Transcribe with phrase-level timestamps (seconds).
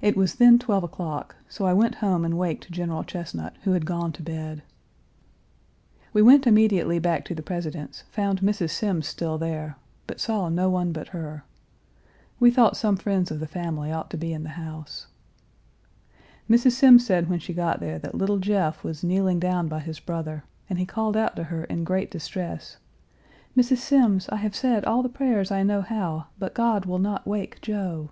[0.00, 3.84] It was then twelve o'clock; so I went home and waked General Chesnut, who had
[3.84, 4.62] gone Page 306 to bed.
[6.12, 8.70] We went immediately back to the President's, found Mrs.
[8.70, 9.76] Semmes still there,
[10.06, 11.42] but saw no one but her.
[12.38, 15.08] We thought some friends of the family ought to be in the house.
[16.48, 16.74] Mrs.
[16.76, 20.44] Semmes said when she got there that little Jeff was kneeling down by his brother,
[20.70, 22.76] and he called out to her in great distress:
[23.56, 23.78] "Mrs.
[23.78, 27.60] Semmes, I have said all the prayers I know how, but God will not wake
[27.60, 28.10] Joe."